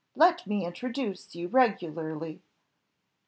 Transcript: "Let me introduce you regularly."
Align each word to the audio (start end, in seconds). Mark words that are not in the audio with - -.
"Let 0.15 0.47
me 0.47 0.65
introduce 0.65 1.35
you 1.35 1.47
regularly." 1.47 2.41